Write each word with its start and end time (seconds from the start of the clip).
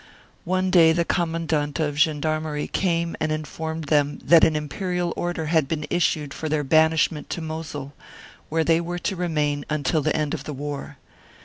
One 0.45 0.71
day 0.71 0.93
the 0.93 1.05
Commandant 1.05 1.79
of 1.79 1.99
Gendarmerie 1.99 2.65
came 2.69 3.15
and 3.19 3.31
informed 3.31 3.83
them 3.83 4.17
that 4.23 4.43
an 4.43 4.55
Imperial 4.55 5.13
Order 5.15 5.45
had 5.45 5.67
been 5.67 5.85
issued 5.91 6.33
for 6.33 6.49
their 6.49 6.63
banish 6.63 7.11
ment 7.11 7.29
to 7.29 7.39
Mosul, 7.43 7.93
where 8.49 8.63
they 8.63 8.81
were 8.81 8.97
to 8.97 9.15
remain 9.15 9.63
until 9.69 10.01
the 10.01 10.15
end 10.17 10.33
of 10.33 10.45
the 10.45 10.53
war. 10.53 10.97